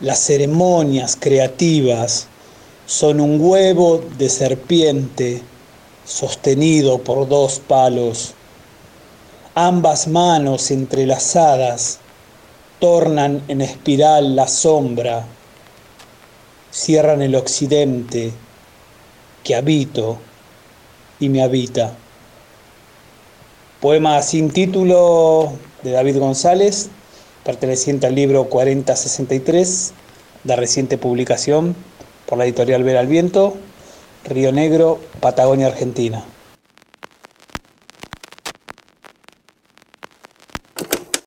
[0.00, 2.26] Las ceremonias creativas
[2.84, 5.40] son un huevo de serpiente
[6.04, 8.34] sostenido por dos palos.
[9.54, 12.00] Ambas manos entrelazadas
[12.80, 15.26] tornan en espiral la sombra,
[16.72, 18.32] cierran el occidente
[19.44, 20.18] que habito
[21.20, 21.94] y me habita.
[23.80, 25.52] Poema sin título
[25.84, 26.90] de David González,
[27.44, 29.92] perteneciente al libro 4063,
[30.44, 31.76] de reciente publicación
[32.26, 33.56] por la editorial Ver al Viento,
[34.24, 36.24] Río Negro, Patagonia, Argentina.